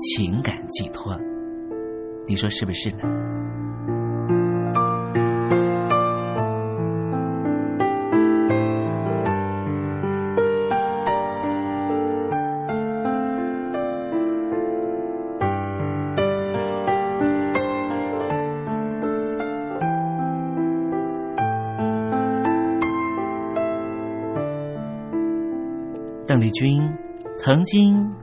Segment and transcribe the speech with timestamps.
[0.00, 1.14] 情感寄托，
[2.26, 2.98] 你说是不是呢？
[26.26, 26.80] 邓丽君。
[27.42, 28.12] 曾经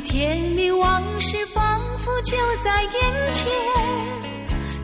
[0.00, 3.46] 甜蜜往事仿佛就在眼前，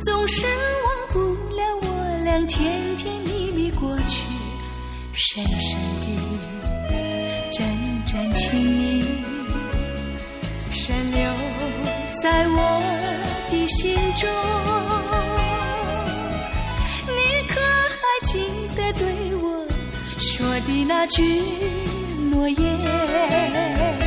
[0.05, 1.19] 总是忘不
[1.55, 1.87] 了我
[2.25, 4.23] 俩甜甜蜜蜜过去，
[5.13, 6.07] 深深的
[7.51, 7.67] 阵
[8.07, 9.05] 阵情意，
[10.71, 11.23] 深留
[12.23, 12.83] 在我
[13.51, 14.29] 的心中。
[17.07, 18.39] 你可还记
[18.75, 19.67] 得对我
[20.19, 21.23] 说的那句
[22.31, 24.02] 诺言？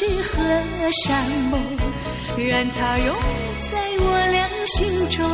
[0.00, 0.38] 是河
[0.92, 1.60] 山盟，
[2.36, 3.16] 愿它永
[3.68, 5.28] 在我俩心中。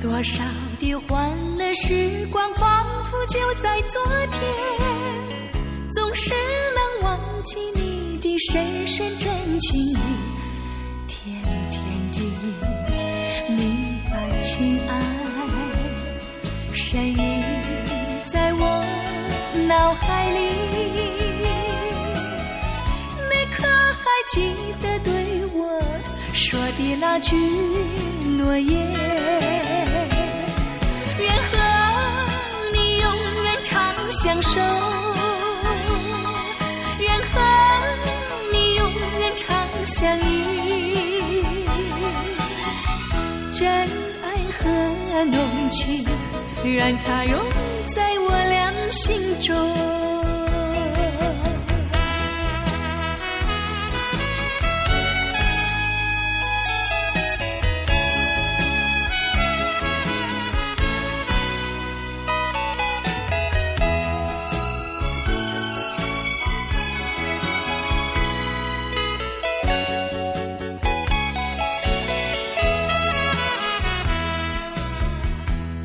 [0.00, 0.44] 多少
[0.78, 4.00] 的欢乐时光，仿佛就在昨
[4.30, 4.40] 天，
[8.38, 9.96] 深深真情意，
[11.08, 11.42] 甜
[11.72, 11.82] 甜
[12.12, 12.20] 的
[13.48, 13.58] 蜜
[14.08, 14.92] 般情爱，
[16.72, 17.16] 深印
[18.32, 18.62] 在我
[19.66, 20.38] 脑海里。
[23.28, 25.60] 你可还记得对我
[26.32, 27.34] 说的那句
[28.36, 28.92] 诺言？
[31.18, 31.56] 愿和
[32.72, 33.04] 你永
[33.42, 33.76] 远长
[34.12, 34.60] 相守，
[39.88, 40.44] 相依，
[43.54, 43.66] 真
[44.22, 46.04] 爱和浓情，
[46.62, 47.42] 让它永
[47.96, 50.17] 在我俩心中。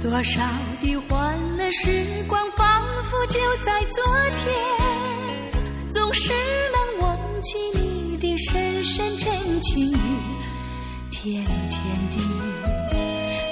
[0.03, 0.41] 多少
[0.81, 1.87] 的欢乐时
[2.27, 4.03] 光，仿佛就在昨
[4.35, 4.53] 天，
[5.93, 6.33] 总是
[6.73, 9.97] 能忘记你的深深真情，
[11.09, 12.17] 甜甜的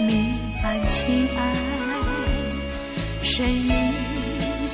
[0.02, 1.54] 蜜般情爱，
[3.24, 3.70] 深印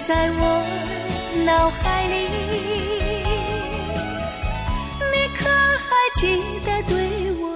[0.08, 0.66] 在我
[1.46, 2.16] 脑海里。
[5.12, 5.48] 你可
[5.78, 6.26] 还记
[6.66, 7.56] 得对我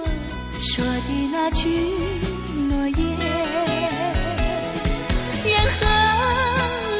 [0.60, 1.66] 说的那句
[2.68, 3.71] 诺言？
[5.62, 5.86] 愿和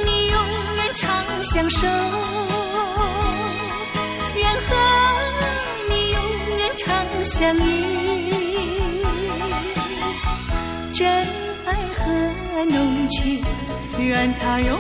[0.07, 0.37] 你永
[0.77, 1.11] 远长
[1.43, 1.79] 相守，
[4.37, 4.77] 愿和
[5.89, 6.17] 你永
[6.59, 6.87] 远长
[7.25, 7.61] 相依，
[10.95, 11.03] 真
[11.67, 12.05] 爱和
[12.67, 13.45] 浓情，
[13.99, 14.79] 愿它永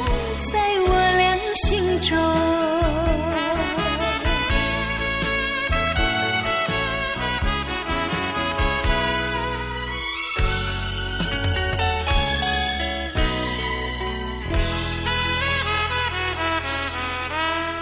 [0.53, 3.02] 在我俩心中。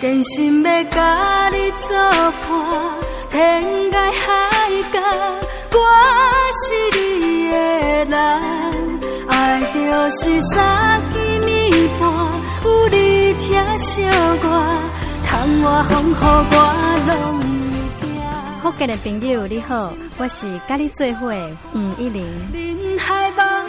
[0.00, 1.98] 真心要甲你作
[2.46, 2.50] 伴，
[3.30, 4.28] 天涯海
[4.92, 5.00] 角，
[5.72, 5.78] 我
[6.54, 6.62] 是
[6.96, 7.52] 你的
[8.04, 8.14] 人。
[9.28, 9.78] 爱就
[10.10, 11.48] 是三更暝
[11.98, 12.06] 半，
[12.64, 14.04] 有你疼惜
[14.44, 14.46] 我，
[15.26, 15.28] 窗
[15.62, 16.54] 外风雨我
[17.08, 17.12] 拢。
[18.62, 21.26] 福建的朋友你好，我是甲你做伙
[21.74, 22.24] 吴一玲。
[22.52, 23.68] 人海茫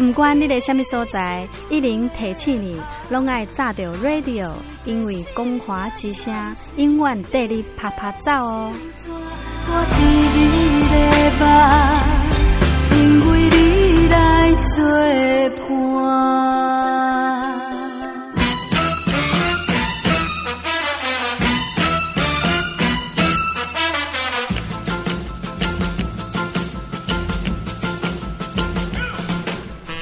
[0.00, 2.80] 不管你在什么所在，一零提起你，
[3.10, 4.50] 拢爱炸着 radio，
[4.86, 6.34] 因为光华之声
[6.76, 8.72] 永远带你啪啪走哦。
[12.92, 14.88] 因为你来作
[15.68, 16.69] 伴。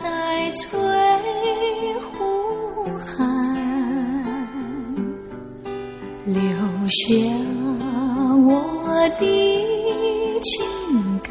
[0.00, 0.78] 在翠
[2.00, 2.16] 湖
[2.98, 3.12] 畔
[6.24, 6.34] 留
[6.88, 7.04] 下
[8.46, 8.48] 我
[9.20, 9.22] 的
[10.40, 10.50] 情
[11.22, 11.30] 感，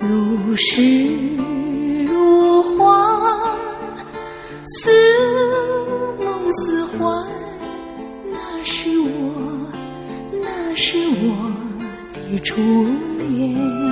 [0.00, 0.72] 如诗
[2.06, 2.82] 如画，
[4.64, 4.90] 似
[6.24, 6.98] 梦似幻，
[8.32, 9.70] 那是我，
[10.32, 11.30] 那是我
[12.14, 12.40] 的。
[12.42, 12.56] 初
[13.18, 13.91] 恋。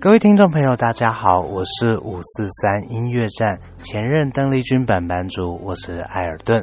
[0.00, 6.62] 各位听众朋友，大家好，我是五四三音乐站前任邓丽君版版主，我是艾尔顿。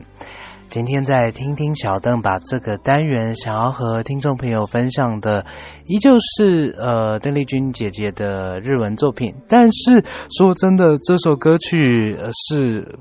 [0.70, 5.44] 今天在听听小邓把这个单元想要和听众朋友分享的，
[5.88, 9.34] 依旧是呃邓丽君姐姐的日文作品。
[9.50, 10.06] 但是
[10.38, 12.16] 说真的，这首歌曲
[12.48, 13.00] 是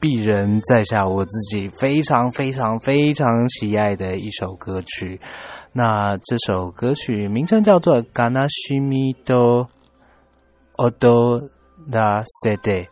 [0.00, 5.20] 鄙人在下我自己非常非常非常喜爱的一首歌曲。
[5.72, 9.66] 那这首歌曲名称叫做《Ganashimi do
[10.76, 11.48] Odo
[11.90, 12.86] da Sede》，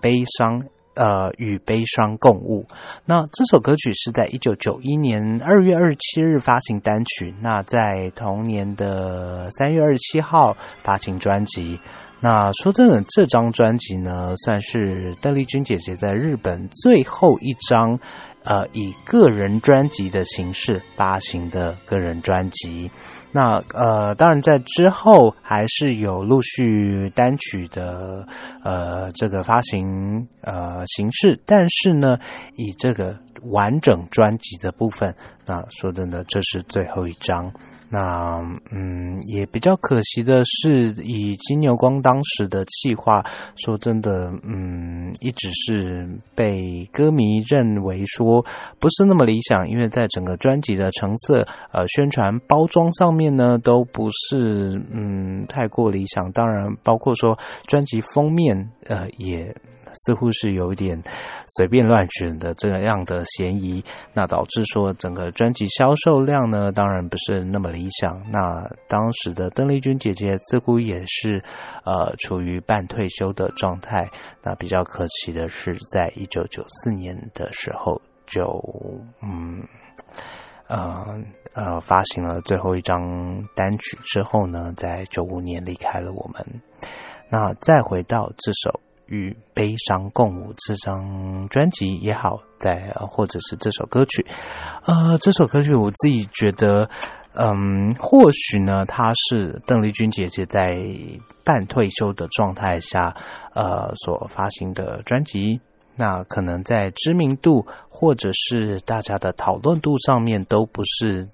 [0.00, 0.66] 悲伤。
[0.98, 2.66] 呃，与悲伤共舞。
[3.04, 11.78] 那这首歌曲是在一九九一年二月二十七日发行单曲，那在同年的三月二十七号发行专辑。
[12.20, 18.00] 那说真的，这张专辑呢，算是邓丽君姐姐在日本最后一张
[18.42, 22.90] 呃以个人专辑的形式发行的个人专辑。
[23.32, 28.26] 那呃，当然在之后还是有陆续单曲的
[28.64, 32.18] 呃这个发行呃形式，但是呢，
[32.56, 37.52] 以这个完整专辑的部分，那说真的，这是最后一张。
[37.88, 38.40] 那
[38.70, 43.22] 嗯，也比较可惜的是，以金牛光当时的计划，
[43.56, 48.44] 说真的，嗯，一直是被歌迷认为说
[48.80, 56.32] 不是那么理想，因为在整个专辑的成色、呃宣传包装上面呢，都不是嗯太过理想。
[56.32, 59.54] 当然，包括说专辑封面，呃也。
[60.04, 61.02] 似乎是有一点
[61.56, 68.22] 随便乱选的这样的嫌疑，那导致说整个专辑销售量呢，当然不是那么理想。
[68.30, 71.42] 那当时的邓丽君姐姐似乎也是
[71.84, 74.08] 呃处于半退休的状态。
[74.42, 78.44] 那比较可惜的是，在一九九四年的时候就
[79.22, 79.62] 嗯
[80.68, 81.04] 呃
[81.54, 86.60] 呃发行了最后一张单曲之后呢，在九五年离开了我们。
[87.28, 88.85] 那再回到这首。
[89.06, 94.26] 与悲伤共舞这张专辑也好，在或者是这首歌曲，
[94.86, 96.88] 呃，这首歌曲我自己觉得，
[97.34, 100.76] 嗯，或许呢，它是邓丽君姐姐在
[101.44, 103.14] 半退休的状态下，
[103.54, 105.60] 呃，所发行的专辑，
[105.96, 111.28] 那可能在知名度或者是大家的讨论度上面都不是。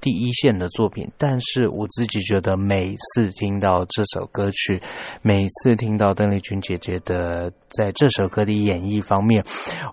[0.00, 4.80] 第一线的作品，但是我自己觉得每次听到这首歌曲，
[5.22, 9.44] 每次听到邓丽君姐姐的在这首歌的演绎方面，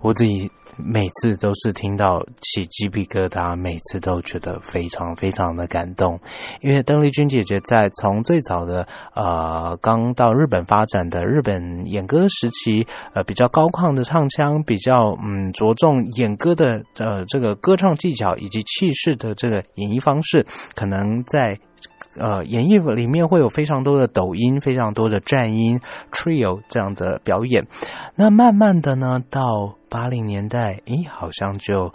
[0.01, 0.51] 我自己。
[0.77, 6.19] 每次都是听到起鸡皮疙瘩，每次都觉得非常非常的感动。
[6.61, 21.59] 因为邓丽君姐姐在从最早的呃刚到日本发展的日本演歌时期，呃比较高亢的唱腔，比较嗯着重演歌的呃这个歌唱技巧以及气势的这个演绎方式，可能在。
[22.17, 25.79] 呃，演绎里面会有非常多的抖音，非常多的战音
[26.11, 27.67] trio 这样的表演。
[28.15, 31.93] 那慢慢的呢，到八零年代，诶，好像就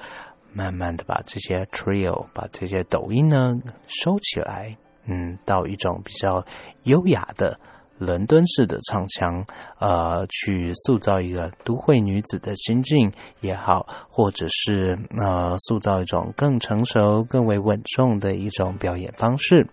[0.53, 3.53] 慢慢的把这些 trio，把这些抖音呢
[3.87, 4.77] 收起来，
[5.07, 6.45] 嗯，到一种比较
[6.85, 7.61] 优雅的
[7.99, 9.45] 伦敦式的唱腔，
[9.79, 19.69] 呃，去塑造一个都会女子的心境也好，或者是呃，塑造一种更成熟、更为稳重的一种表演方式。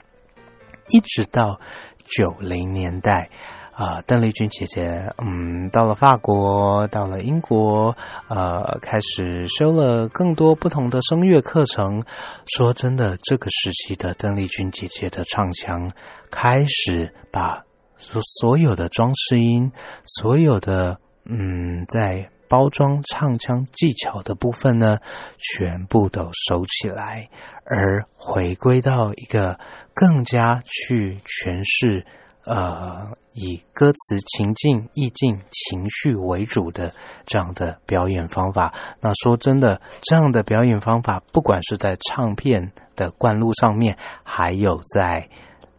[0.89, 1.59] 一直到
[2.03, 3.29] 九零年代，
[3.73, 7.95] 啊，邓丽君姐姐，嗯，到了法国，到了英国，
[8.29, 12.03] 呃，开始修了更多不同的声乐课程。
[12.45, 15.91] 说真的，这个时期的邓丽君姐姐的唱腔，
[16.29, 17.65] 开始把
[17.97, 19.71] 所所有的装饰音，
[20.05, 24.99] 所有的嗯，在包装唱腔技巧的部分呢，
[25.37, 27.29] 全部都收起来。
[27.67, 29.59] 而回归到一个
[29.95, 32.05] 更加去诠释，
[32.45, 36.93] 呃，以歌词情境、意境、情绪为主的
[37.25, 38.73] 这样的表演方法。
[38.99, 45.29] 那说真的，这样的表演方法，不管是在唱片的灌录上面，还有在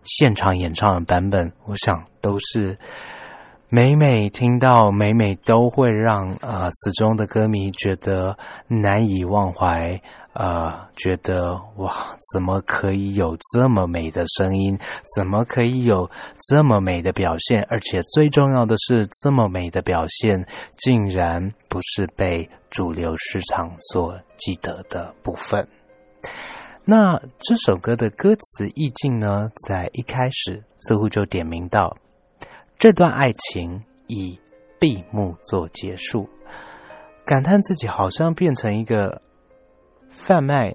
[0.03, 2.79] 现场演唱的版本，我想都是
[3.69, 10.01] 每每听到，每每都会让呃死忠的歌迷觉得难以忘怀。
[10.38, 14.79] 呃，觉得哇，怎么可以有这么美的声音？
[15.16, 16.11] 怎么可以有
[16.51, 17.66] 这么美的表现？
[17.70, 20.46] 而且最重要的是，这么美的表现
[20.77, 25.66] 竟然不是被主流市场所记得的部分。
[26.85, 31.96] 那这首歌的歌词意境呢，在一开始似乎就点明到
[32.79, 34.38] 这段爱情以
[34.79, 36.29] 闭幕做结束，
[37.25, 39.22] 感叹自己好像变成一个。
[40.17, 40.75] 贩卖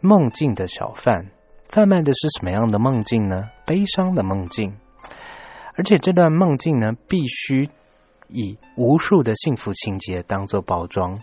[0.00, 1.26] 梦境的小贩，
[1.70, 3.48] 贩卖的是什么样的梦境呢？
[3.66, 4.74] 悲伤的梦境。
[5.76, 7.68] 而且这段梦境呢，必须
[8.28, 11.18] 以无数的幸福情节当做包装。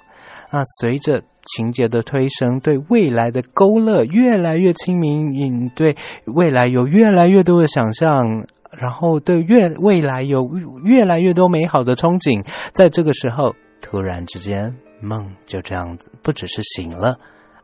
[0.52, 10.50] 那随着情节的推升，对未来的勾勒越来越清明，你对未来有越来越多的想象，然后对越未来有
[10.84, 12.46] 越来越多美好的憧憬。
[12.74, 17.20] 在这个时候，突然之间，梦就这样子，不只是醒了，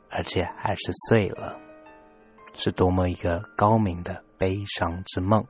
[0.10, 1.56] 而且还是碎了，
[2.54, 5.46] 是多么一个高明的悲伤之梦。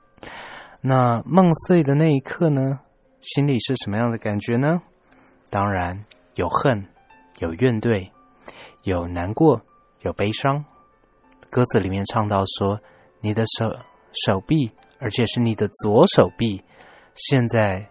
[0.81, 2.79] 那梦碎的那一刻呢，
[3.21, 4.81] 心里是什么样的感觉呢？
[5.49, 6.87] 当然有恨。
[7.39, 8.09] 有怨怼，
[8.81, 9.61] 有难过，
[10.01, 10.65] 有悲伤。
[11.51, 12.81] 歌词里面唱到说
[13.21, 13.77] ：“你的手
[14.25, 16.63] 手臂，而且是你的左手臂，
[17.13, 17.87] 现在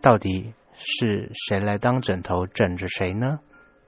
[0.00, 3.38] 到底是谁来当枕头枕着谁呢？”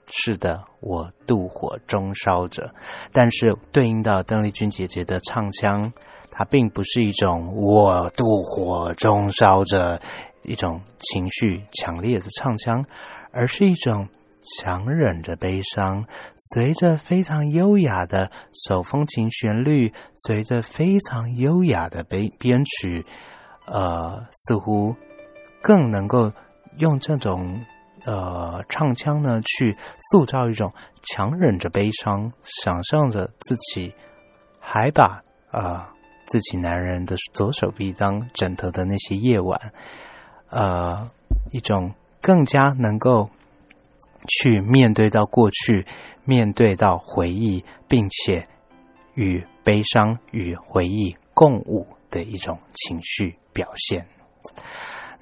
[0.06, 2.72] 是的，我妒火中烧着。
[3.12, 5.92] 但是对应到邓丽君姐姐的唱腔，
[6.30, 10.00] 它并不是一种我妒火中烧着
[10.42, 12.84] 一种情绪强烈的唱腔，
[13.32, 14.08] 而是一种。
[14.44, 18.28] 强忍着悲伤，随着非常优雅的
[18.66, 23.06] 手风琴旋律，随着非常优雅的编编曲，
[23.66, 24.96] 呃，似乎
[25.62, 26.32] 更能够
[26.76, 27.64] 用这种
[28.04, 29.76] 呃唱腔呢，去
[30.10, 33.94] 塑造一种强忍着悲伤，想象着自己
[34.60, 35.92] 还把啊
[36.26, 39.72] 自己男人的左手臂当枕头的那些夜晚，
[40.50, 41.10] 呃，
[41.50, 43.30] 一种更加能够。
[44.28, 45.84] 去面对到过去，
[46.24, 48.46] 面对到回忆，并且
[49.14, 54.06] 与悲伤与回忆共舞的一种情绪表现。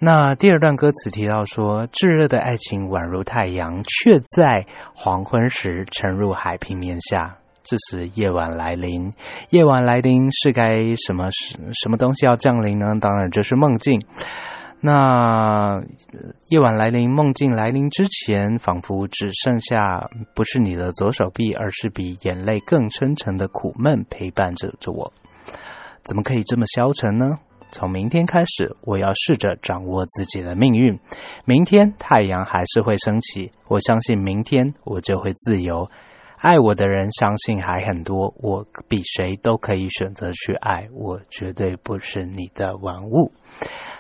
[0.03, 7.37] 那第二段歌词提到说：“炙热的爱情宛如太阳，却在黄昏时沉入海平面下。
[7.63, 9.13] 这时夜晚来临，
[9.51, 12.95] 夜晚来临是该什么什什么东西要降临呢？
[12.99, 14.01] 当然就是梦境。”
[14.83, 15.83] 那
[16.49, 25.13] 夜晚来临，梦境来临之前，仿佛只剩下不是你的左手臂，而是比眼泪更深沉的苦闷陪伴着着我。
[26.03, 27.27] 怎么可以这么消沉呢？
[27.73, 30.99] 从明天开始，我要试着掌握自己的命运。
[31.45, 35.91] 明天太阳还是会升起，我相信明天我就会自由。
[36.37, 43.33] 爱我的人相信还很多，我比谁都可以选择去爱，我绝对不是你的玩物。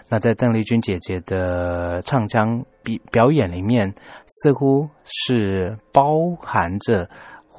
[0.08, 3.94] 那在邓丽君姐姐的唱腔表表演里面，
[4.26, 7.10] 似乎是包含着，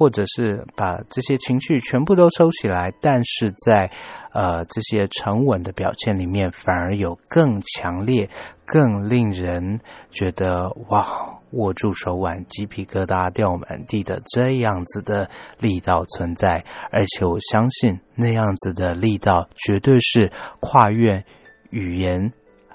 [0.02, 3.88] 或者是把这些情绪全部都收起来，但是在
[4.32, 8.28] 呃这些沉稳的表现里面，反而有更强烈、
[8.66, 9.78] 更令人
[10.10, 21.24] 觉得哇，握住手腕鸡皮疙瘩掉满地的这样子的力道存在，而且我相信那样子的力道绝对是跨越
[21.70, 22.32] 语言。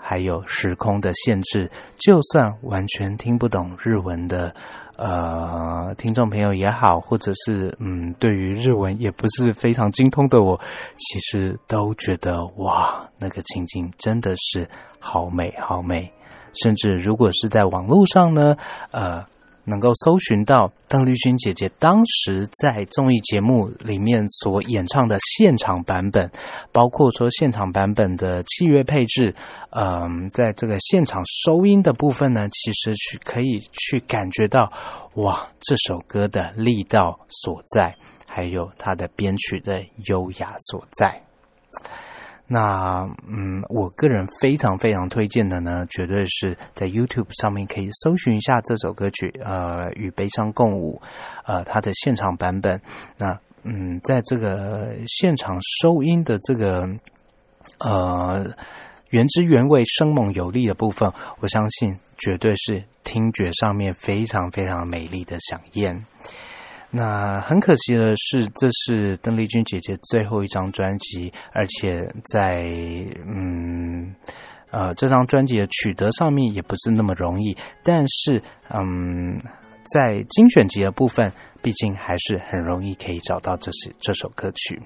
[0.10, 4.56] 还有时空的限制，就算完全听不懂日文的
[4.98, 10.60] 呃听众朋友也好，或者是嗯对于日文也不是非常精通的我，
[10.96, 14.68] 其实都觉得哇，那个情景真的是
[15.00, 16.12] 好美好美。
[16.62, 18.56] 甚至如果是在网络上呢，
[18.92, 19.26] 呃。
[19.68, 26.32] 能够搜寻到邓丽君姐姐当时在综艺节目里面所演唱的现场版本，
[26.72, 29.36] 包括说现场版本的器乐配置，
[29.72, 34.72] 嗯，在这个现场收音的部分呢，其实去可以去感觉到，
[35.16, 37.94] 哇，这首歌的力道所在，
[38.26, 41.22] 还有它的编曲的优雅所在。
[42.48, 51.02] 那嗯，我个人非常非常推荐的呢，绝对是在 YouTube 上面可以搜寻一下这首歌曲，呃，与悲伤共舞，
[51.46, 52.82] 呃，它的现场版本。
[53.18, 56.88] 那嗯，在这个现场收音的这个
[57.80, 58.46] 呃
[59.10, 66.06] 原汁原味、生猛有力的部分，我相信绝对是听觉上面非常非常美丽的响宴。
[66.98, 72.64] 那很可惜的是，这是邓丽君姐姐最后一张专辑，而且在
[73.28, 74.16] 嗯
[74.72, 77.56] 呃这张专辑的取得上面也不是那么容易。
[77.84, 79.40] 但是嗯，
[79.94, 81.32] 在精选集的部分，
[81.62, 84.82] 毕竟还是很容易可以找到这些这首歌曲。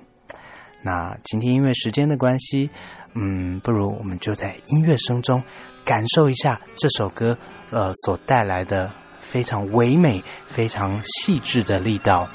[0.84, 2.70] 那今天因为时间的关系，
[3.14, 5.42] 嗯，不如我们就在音乐声中
[5.86, 7.38] 感受一下这首歌
[7.72, 8.92] 呃所带来的。
[9.21, 12.29] 非常唯美、非常细致的力道。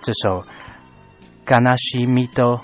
[0.00, 0.42] 这首《
[1.46, 2.60] Ganashi Mido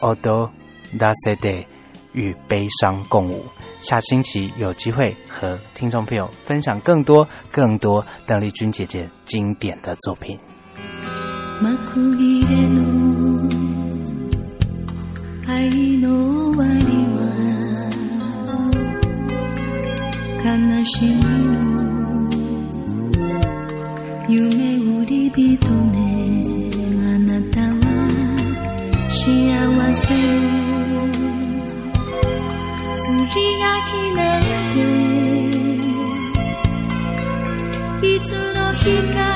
[0.00, 0.50] Odo
[0.98, 1.64] Dasede》
[2.12, 3.44] 与悲伤共舞。
[3.80, 10.38] 下星期有机会和听众朋友分享更多、更多邓丽君姐姐经典的作品。
[15.44, 16.92] 愛の終わり
[20.44, 21.75] は なしの
[24.29, 26.69] 夢売り人ね。
[26.99, 27.75] あなたは
[29.09, 29.15] 幸
[29.95, 30.03] せ。
[30.13, 31.07] を
[32.93, 34.77] すり焼きなんて。
[38.05, 39.26] いつの日か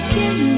[0.00, 0.57] しい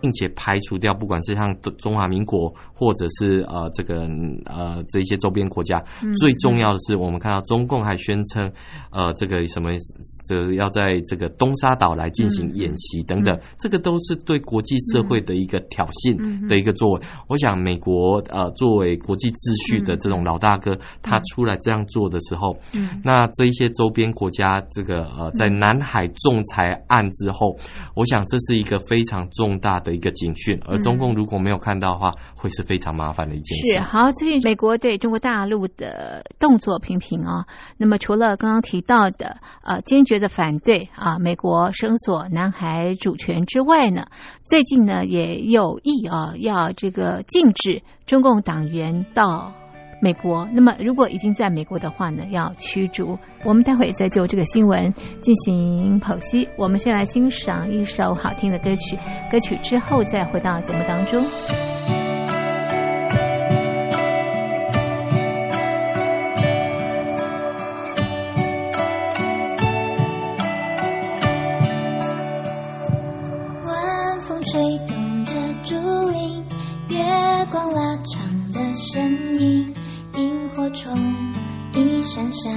[0.00, 4.02] 并且排除掉，不管是像中华民国或者是呃这个
[4.46, 5.82] 呃这一些周边国家，
[6.18, 8.50] 最重要的是，我们看到中共还宣称，
[8.90, 9.70] 呃这个什么
[10.26, 17.00] 这个要在这个东沙岛来进行演习等等，这个都是对国际社会的一个挑衅的一个作为。
[17.28, 22.56] 我想美国呃作为国际秩序的这种老大哥，他出来这样做的时候，
[23.04, 27.54] 那这一些周边国家这个呃在南海仲裁案之后，
[27.94, 29.89] 我想这是一个非常重大的。
[29.92, 33.74] 一个警讯，而中共如果没有看到的话，会是非常麻烦的一件事。
[33.74, 37.46] 是好，最近美国对中国大陆的动作频频啊。
[37.76, 44.06] 那么除了刚刚提到的呃坚决的反对啊，美国声索南海主权之外呢，
[44.44, 49.52] 最近呢也有意啊要这个禁止中共党员到。
[50.02, 53.18] 美国，那么如果已经在美国的话呢，要驱逐。
[53.44, 56.48] 我们待会再就这个新闻进行剖析。
[56.56, 58.98] 我们先来欣赏一首好听的歌曲，
[59.30, 61.22] 歌曲之后再回到节目当中。
[73.66, 75.76] 晚风吹动着竹
[76.08, 76.42] 林，
[76.88, 77.04] 月
[77.52, 79.74] 光拉长的身影。
[80.50, 80.92] 萤火虫
[81.74, 82.52] 一闪闪，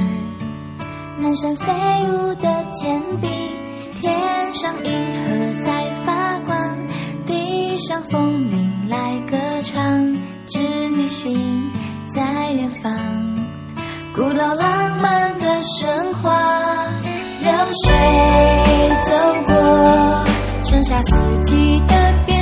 [1.21, 1.71] 满山飞
[2.09, 3.27] 舞的铅笔，
[4.01, 4.91] 天上银
[5.23, 6.87] 河在发光，
[7.25, 10.15] 地上风铃来歌唱，
[10.47, 11.71] 织女星
[12.15, 12.95] 在远方，
[14.15, 16.87] 古老浪漫的神话，
[17.43, 17.51] 流
[17.85, 17.93] 水
[19.05, 20.25] 走过
[20.63, 22.32] 春夏四季的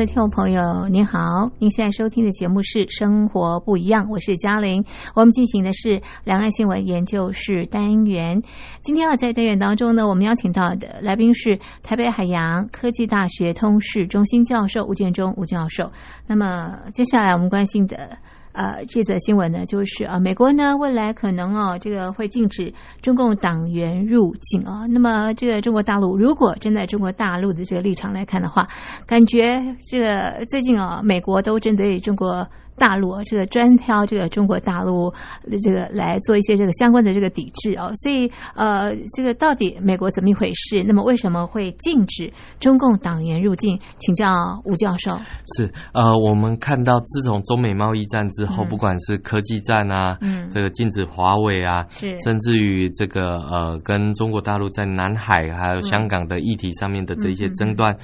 [0.00, 4.82] 的听众朋友，您好，您现在收听的节目是《生活不一样》，我是嘉玲。
[5.14, 8.40] 我们进行的是两岸新闻研究室单元。
[8.80, 15.92] 今天要，在单元当中呢，我们邀请到的来宾是台北海洋科技大学通识中心教授吴建中吴教授。
[16.26, 18.16] 那么接下来我们关心的。
[18.52, 24.86] 呃，这则新闻呢，就是啊，美国呢未来可能哦，这个会禁止中共党员入境啊。
[24.88, 28.68] 那么，这个中国大陆如果站在中国大陆的这个立场来看的话，
[29.06, 32.46] 感觉这个最近啊，美国都针对中国。
[32.80, 35.10] 大陆啊，这个专挑这个中国大陆
[35.44, 40.82] 的这个来做一些这个相关的这个抵制啊，所以呃，这个到底美国怎么一回事？
[40.86, 43.78] 那么为什么会禁止中共党员入境？
[43.98, 44.32] 请教
[44.64, 45.20] 吴教授。
[45.54, 57.94] 是呃，我们看到自从中美贸易战之后，不管是科技战啊，嗯，这个禁止华为啊，是，甚至于这个呃，跟中国大陆在南海还有香港的议题上面的这些争端，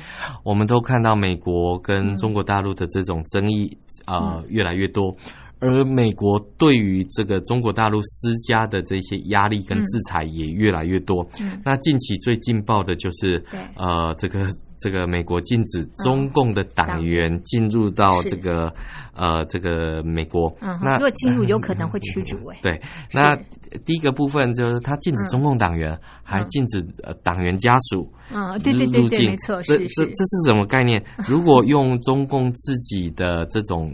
[0.45, 3.75] 我们都看到美国跟中国大陆的这种争议
[4.05, 4.66] 啊越。
[4.67, 5.15] 来越多，
[5.61, 11.27] 而美国对于这个中国大陆施加的这些压力跟制裁也越来越多。
[11.65, 13.43] 那近期最劲爆的就是，
[13.77, 14.47] 呃，这个。
[14.79, 18.73] 这个美国禁止中共的党员进入到这个
[19.15, 22.59] 呃这个美国，那如果进入有可能会驱逐哎。
[22.63, 22.81] 对，
[23.13, 23.37] 那
[23.85, 31.03] 第一个部分就是他禁止中共党员，还禁止呃党员家属嗯对对对对没错，这这这是什么概念？
[31.27, 33.93] 如果用中共自己的这种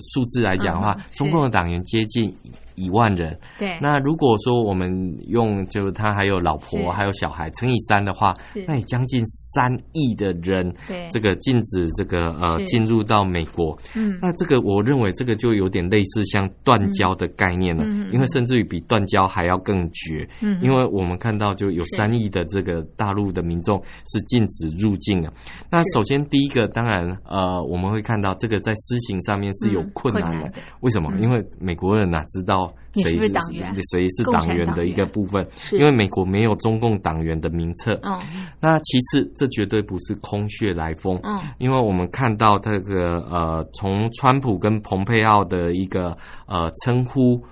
[0.00, 2.34] 数字来讲的话，中共的党员接近。
[2.76, 3.78] 一万人，对。
[3.80, 4.90] 那如果说我们
[5.28, 8.34] 用，就是他还有老婆，还有小孩，乘以三的话，
[8.66, 11.08] 那也将近三亿的人，对。
[11.10, 14.18] 这个禁止这个呃进入到美国，嗯。
[14.20, 20.58] 那这个我认为这个就有点类似像断交的概念了，嗯因为甚至于比断交还要更绝，嗯。
[20.62, 25.32] 因为我们看到就有三亿的这个大陆的民众是禁止入境的。
[25.70, 31.12] 那首先第一个，当然呃我们会看到这个在施行上面是有困难的，为什么？
[31.20, 32.63] 因为美国人哪知道？
[32.94, 33.74] 谁是党员？
[33.90, 35.46] 谁是党员的一个部分？
[35.72, 37.98] 因为美国没有中共党员的名册。
[38.02, 38.16] 嗯，
[38.60, 41.18] 那其次，这绝对不是空穴来风。
[41.22, 47.42] 嗯，因为我们看到这个呃，从川普跟蓬佩奥的一个呃称呼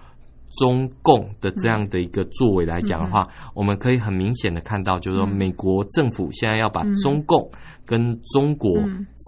[0.59, 7.51] 中共的这样的一个作为来讲的话，我们可以很明显的看到，就是说美国政府现在要把中共
[7.85, 8.73] 跟中国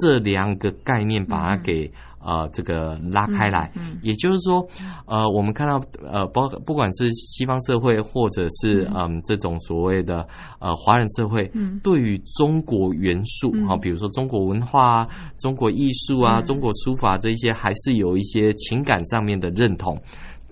[0.00, 1.90] 这两个概念把它给。
[2.26, 3.70] 呃，这个拉开来，
[4.04, 4.64] 也就是说，
[5.06, 10.26] 呃，我们看到，呃，包不管是西方社会，或者是嗯，这种所谓的
[10.60, 11.50] 呃华人社会，
[11.82, 20.00] 对于中国元素啊，比如说中国文化啊、中国艺术啊、中国书法这一些，还是有一些情感上面的认同。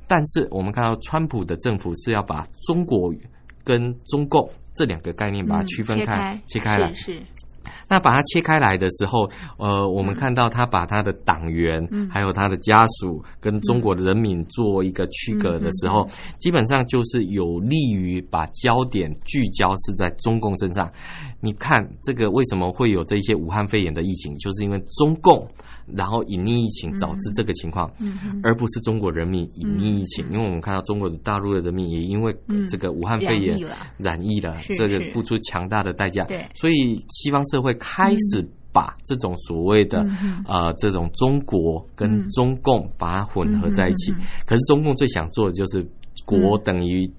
[0.08, 3.14] 但是，我们看到川普的政府是要把中国
[3.64, 6.92] 跟中共这两个概念把它区分开、切开来。
[6.94, 7.22] 是。
[7.92, 9.28] 那把它切开来的时候，
[9.58, 20.90] 呃，我们看到他把他的党员，还有他的家属跟中国的人民做一个区隔的时候，基本上就是有利于把焦点聚焦是在中共身上。
[21.42, 25.46] 你看这个为什么会有这些武汉肺炎的疫情，就是因为中共。
[25.96, 27.90] 然后隐匿疫情导致这个情况，
[28.42, 32.34] 而不是中国人民隐匿疫情，因为我们看到中国大陆的人民也因为
[32.68, 33.58] 这个武汉肺炎
[33.98, 36.26] 染疫了，这个付出强大的代价。
[36.54, 40.06] 所以西方社会开始把这种所谓的
[40.46, 44.12] 呃这种中国跟中共把它混合在一起。
[44.46, 45.86] 可是中共最想做的就是
[46.24, 47.10] 国等于。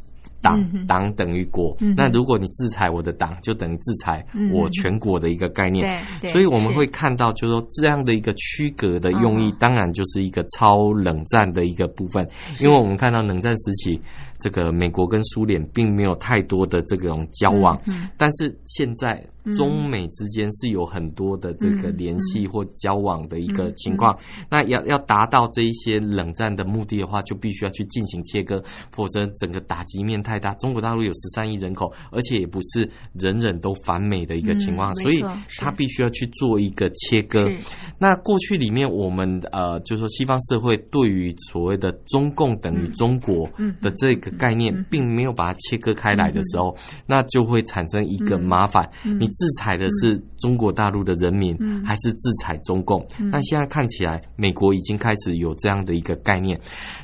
[0.43, 5.89] 党党等于国，那如果你制裁我的党，就等于制裁我全国的一个概念。
[6.27, 12.27] 所以我们会看到，就是说这样的一个区隔的用意，当然就是一个超冷战的一个部分。
[12.59, 13.99] 因为我们看到冷战时期，
[14.43, 19.25] 这个美国跟苏联并没有太多的这种交往，嗯但是现在。
[19.57, 24.17] 中美之间是有很多的这个联系或交往的一个情况，
[24.49, 28.63] 那要要达到这一些冷战的目的的话，就必须要去进行切割，
[28.93, 30.53] 否则整个打击面太大。
[30.53, 32.89] 中国大陆有十三亿人口，而且也不是
[33.19, 35.21] 人人都反美的一个情况，所以
[35.59, 37.45] 他必须要去做一个切割。
[37.99, 43.45] 那过去里面，我们呃，就是说西方社会对于所谓的中共等于中国
[43.81, 46.75] 的这个概念，并没有把它切割开来的时候，
[47.07, 48.89] 那就会产生一个麻烦。
[49.03, 51.55] 你制裁的是中国大陆的人民，
[51.85, 53.05] 还是制裁中共？
[53.31, 56.59] 那现在看起来，美国已经开始有这样的一个概念。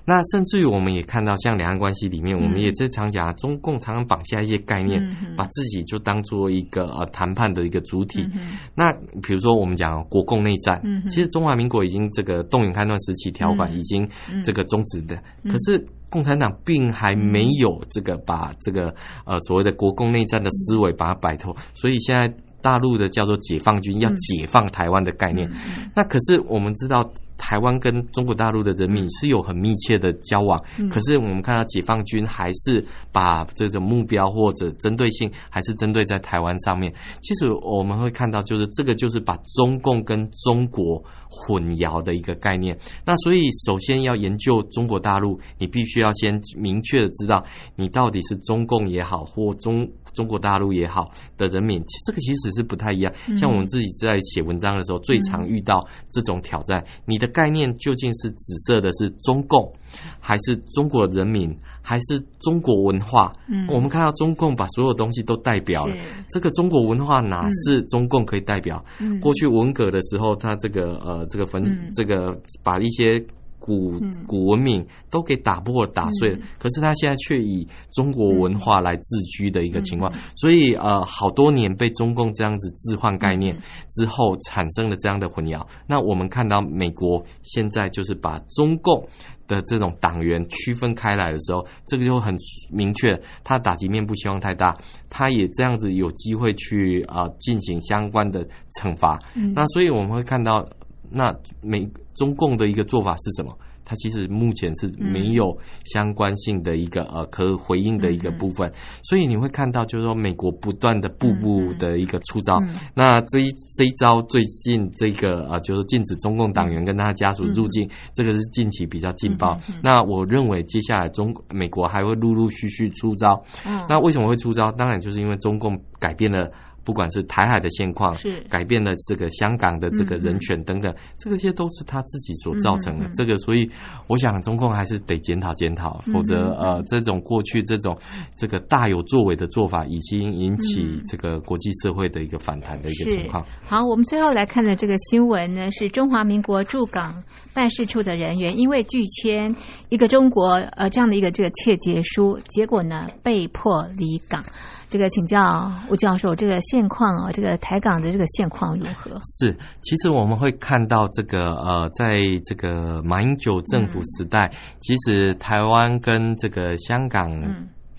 [0.05, 4.99] 那甚至于我们也看到，像两岸关系里面，我们也经常讲，中共常常绑架一些概念，
[5.37, 8.27] 把自己就当做一个呃谈判的一个主体。
[8.75, 14.07] 那比如说，我们讲国共内战，其实中华民国已经这个动员开段时期条款已经
[14.43, 15.15] 这个终止的，
[15.45, 15.85] 可是。
[16.09, 18.93] 共产党并还没有这个把这个
[19.25, 25.49] 呃所谓的国共内战的思维把它摆脱，所以现在大陆的叫做解放军要解放台湾的概念。
[25.95, 27.09] 那可是我们知道。
[27.39, 30.61] 台湾跟中国大陆的人民是有很密切的交往，
[30.91, 36.93] 可是我们看到解放军还是把这种目标或者针对性还是针对在台湾上面。
[37.21, 42.77] 其实我们会看到，就是这个就是把中共跟中国混淆的一个概念。
[43.05, 47.43] 那所以首先要研究中国大陆，你必须要先明确的知道
[47.75, 49.89] 你到底是中共也好或中。
[50.15, 53.13] 中国大陆也好的人民，这个其实是不太一样。
[53.37, 59.71] 像我们自己在写文章的时候，最常遇到这种挑战：你的概念究竟是紫色的是中共，
[60.19, 63.31] 还是中国人民，还是中国文化？
[63.47, 65.95] 嗯，我们看到中共把所有东西都代表了，
[66.29, 68.83] 这个中国文化哪是中共可以代表？
[69.21, 71.63] 过去文革的时候，他这个呃，这个分
[71.93, 73.25] 这个把一些。
[73.69, 83.55] 古古文明都给打破打碎了，可是他现在却以中国文化来自居的一个情况，所以呃，好多年被中共这样子置换概念
[83.89, 85.63] 之后，产生了这样的混淆。
[85.85, 89.07] 那我们看到美国现在就是把中共
[89.47, 92.35] 的这种党员区分开来的时候，这个就很
[92.71, 94.75] 明确，他打击面不希望太大，
[95.09, 98.43] 他也这样子有机会去啊进行相关的
[98.79, 99.19] 惩罚。
[99.53, 100.67] 那所以我们会看到。
[101.11, 101.89] 那美
[102.19, 103.57] 中共的一个做法是什么？
[103.85, 112.61] 它其实目前是没有相关性的一个呃可回应的一个部分，所以你会看到就是说美国不断的步步的一个出招。
[112.93, 119.57] 那这一这一招最近这个呃就是禁止中共党员跟他家属入境，这个是近期比较劲爆。
[119.81, 123.41] 那我认为接下来中美国还会陆陆续续出招。
[123.87, 124.71] 那为什么会出招？
[124.73, 126.51] 当然就是因为中共改变了。
[126.89, 133.07] 不管是台海的现况，是改变了这个香港的这个人权等等，这个些都是他自己所造成的。
[133.13, 133.69] 这个，所以
[134.07, 137.95] 我想中共还是得检讨检讨，否则呃，这种过去这种
[138.35, 143.45] 这个大有作为的做法，已经引起这个国际社会的一个反弹的一个情况。
[143.67, 147.23] 好，我们最后来看的这个新闻呢，是中华民国驻港
[147.53, 149.55] 办事处的人员因为拒签
[149.89, 154.43] 一个中国呃这样的一个这个切结书，结果呢被迫离港。
[154.89, 159.11] 这个请教吴教授，这个现况啊，这个台港的这个现况如何？
[159.23, 167.29] 是，其实我们会看到这个呃，在这个马英九政府时代，其实台湾跟这个香港。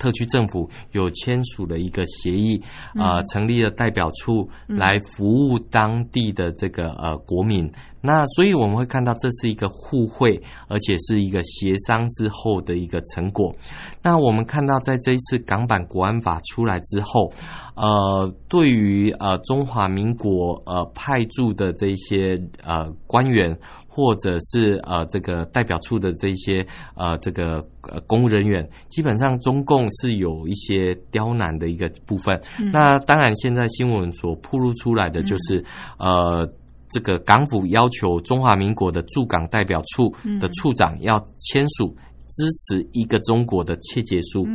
[0.01, 2.59] 特区政府有签署了一个协议，
[2.95, 7.71] 呃，成立了代表处来服务当地的这个呃国民。
[8.01, 13.55] 那所以我们会看到，这是一个互惠，而且是一个协商之后的一个成果。
[14.03, 17.33] 那我们看到，在这一次港版国安法出来之后，
[17.77, 23.57] 呃，对于呃中华民国呃派驻的这些呃官员。
[23.93, 32.41] 或者是呃，这个代表处的这些呃，这个呃公务人员，基本上中共是有一些刁难的一个部分。
[32.73, 35.63] 那当然，现在新闻所铺露出来的就是
[35.99, 36.49] 呃，
[36.91, 41.97] 这个港府要求中华民国的驻港代表处的处长要签署。
[42.31, 44.47] 支持一个中国的切结书，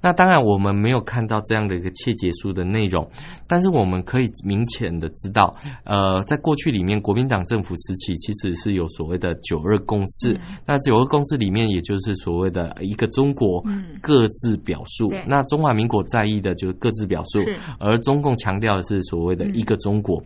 [0.00, 3.08] 那当然我们没有看到这样的一个切结书的内容，
[3.46, 5.54] 但是我们可以明显的知道，
[5.84, 13.62] 呃，在过去里面，国民党政府时期其实是有所谓的九二共识，那九二共识里面也就是所谓的一个中国
[14.00, 17.38] 各自表述，那中华民国在意的就是各自表述，
[17.78, 20.22] 而中共强调的是所谓的一个中国，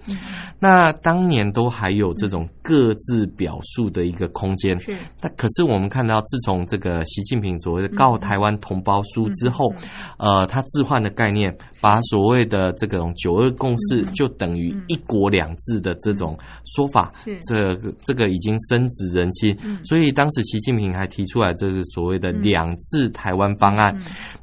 [0.59, 4.79] 那当年都还有这种各自表述的一个空间，
[5.21, 6.94] 那可是我们看到自从这个。
[6.95, 9.73] 呃，习近平所谓的《告台湾同胞书》之后，
[10.17, 17.13] 呃，他置换的概念，把所谓的这种“九二共识”就等于“一国两制”的这种说法，
[17.49, 17.75] 这
[18.05, 19.57] 这个已经深植人心。
[19.85, 23.93] 所以当时习近平还提出来这个所谓的“两制台湾方案”。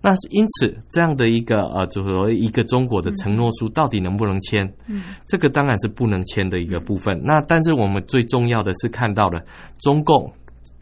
[0.03, 4.69] 那因此，这样的一个呃，就说一个中国的承诺书，到底能不能签？
[4.87, 7.17] 嗯，这个当然是不能签的一个部分。
[7.23, 9.41] 那但是我们最重要的是看到了
[9.79, 10.29] 中共。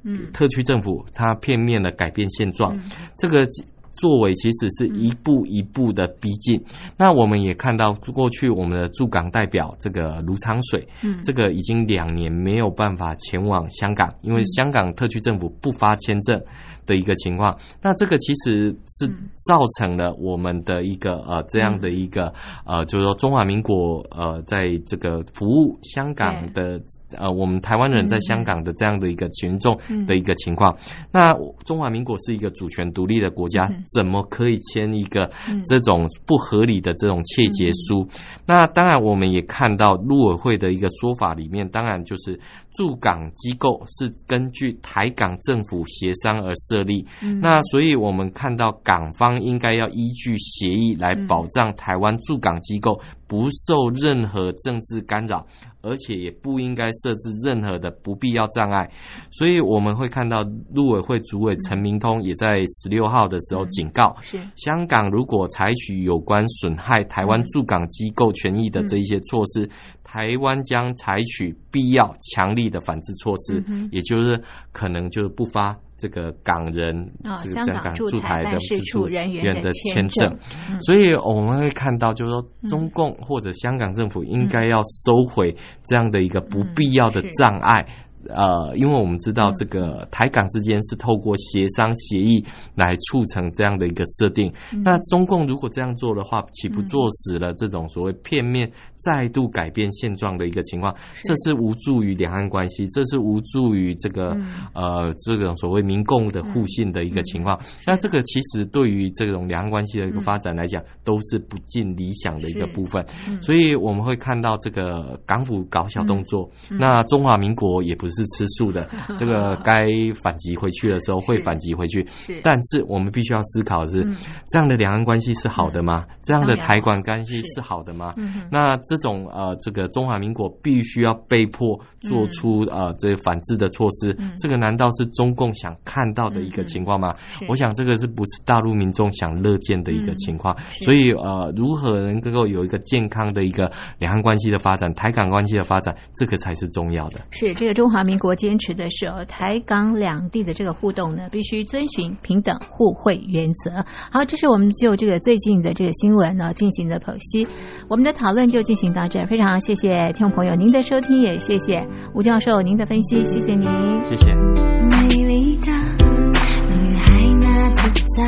[0.04, 2.78] 嗯，特区政府它片面的改变现状，
[3.18, 3.46] 这个
[3.92, 6.64] 作为其实是一步一步的逼近。
[6.98, 16.42] 那我们也看到过去我们的驻港代表这个卢昌水，嗯，这个已经两年没有办法前往香港，因为香港特区政府不发签证。
[16.90, 19.08] 的一个情况，那这个其实是
[19.48, 22.34] 造成了我们的一个呃这样的一个
[22.66, 26.82] 呃，就是说中华民国呃在这个服务香港的
[27.16, 29.78] 呃我们台湾人在香港的这样的一个群众
[30.08, 30.76] 的一个情况。
[31.12, 35.30] 那中华民国是一个主权独立的国家，怎么可以签一个
[35.68, 38.08] 这种不合理的这种窃结书？
[38.48, 42.40] 那当然，我们也看到陆委会的一个说法里面，当然就是
[42.74, 46.79] 驻港机构是根据台港政府协商而设。
[46.84, 47.06] 立，
[47.42, 55.46] 那所以我们看到港方应该要依据协议来保障台湾驻港机构不受任何政治干扰，
[55.82, 58.90] 而且也不应该设置任何的不必要障碍。
[59.32, 60.42] 所以我们会看到
[60.74, 69.70] 陆委会主委陈明通也在十六号的时候警告，是香港如果采取有关损害台湾驻港机构权益的这一些措施，
[70.04, 75.78] 台湾将采取必要强力的反制措施，嗯也就是可能就是不发。
[76.00, 80.38] 这个港人啊这个香港驻驻台办事处人员的的签签证
[80.82, 87.86] 所以我们会看到，就是说中共或者香港政府应该要收回这样的一个不必要的障碍。
[88.28, 92.44] 呃，因为我们知道这个台港之间是透过协商协议
[92.76, 94.52] 来促成这样的一个设定。
[94.74, 94.84] 嗯。
[94.84, 100.94] 那中共如果这样做的话，岂不坐实了这种所谓片面再度改变现状的一个情况？
[101.24, 104.68] 这是无助于两岸关系，这是无助于这个、嗯。
[104.74, 107.58] 呃这种所谓民共的互信的一个情况。
[107.88, 113.06] 那这个其实对于这种两岸关系的一个发展来讲，都是不尽理想的一个部分。
[113.28, 113.42] 嗯。
[113.42, 118.88] 所以我们会看到这个港府搞小动作，那中华民国也不是吃素的，
[119.18, 119.88] 这个该
[120.22, 122.06] 反击回去的时候会反击回去。
[122.08, 122.40] 是。
[122.44, 124.16] 但是我们必须要思考的是，嗯。
[124.50, 126.06] 这样的两岸关系是好的吗？
[126.24, 128.14] 这样的台管关系是是好的吗？
[128.18, 134.32] 嗯那这种呃，这个中华民国必须要被迫做出、呃这反制的措施，嗯。
[134.40, 137.14] 这个难道是中共想看到的一个情况吗？
[137.48, 140.56] 我想这个是不是大陆民众想乐见的一个情况？
[140.84, 147.20] 所以呃，如何能够有一个健康的一个两岸关系的发展、台港关系的发展，这个才是重要的。
[147.32, 153.84] 是这个中华民国坚持的是哦，台港两地的这个互动呢，必须遵循平等互惠原则。
[154.12, 157.48] 好，这是我们就这个最近的这个新闻呢进行的剖析，
[157.88, 159.26] 我们的讨论就进行到这儿。
[159.26, 163.66] 非常谢谢听众朋友您的收听，也谢谢吴教授您的分析，谢谢您，
[164.06, 164.34] 谢谢。
[164.36, 168.24] 美丽的女孩那自在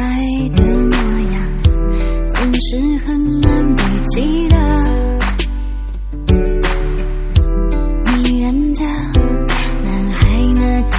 [0.56, 0.96] 的模
[1.32, 1.36] 样，
[2.30, 4.71] 总是很难被记得。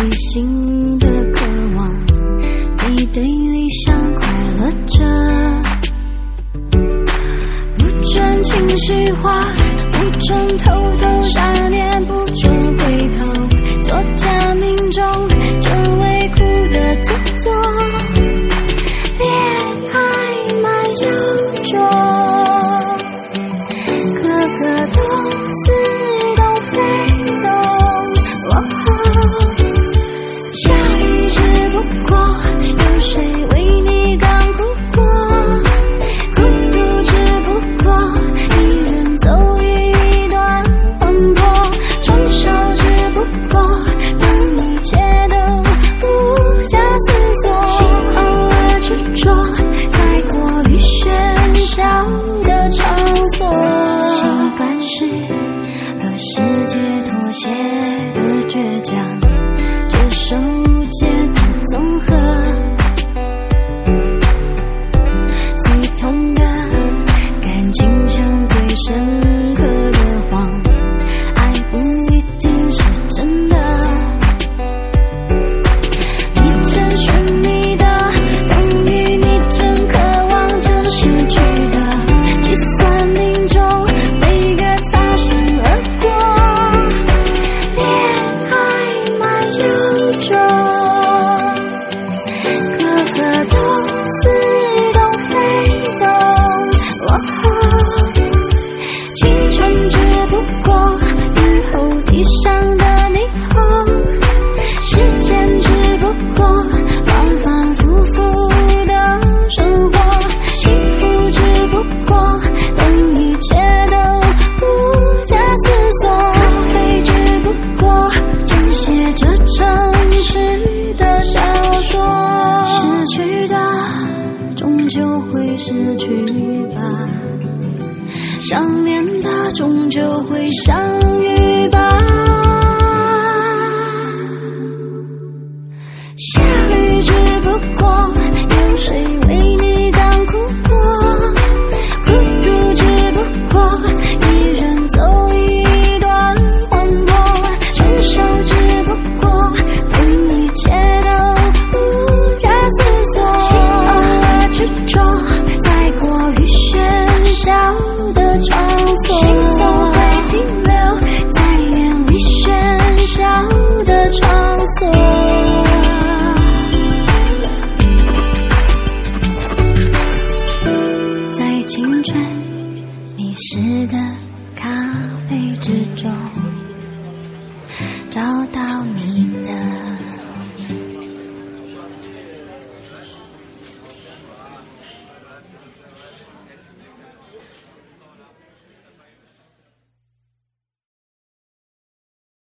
[0.03, 1.47] 内心的渴
[1.77, 1.89] 望，
[2.77, 4.27] 背对理想快
[4.59, 5.05] 乐着。
[7.79, 9.47] 不准情绪化，
[9.93, 12.72] 不准偷偷想念，不准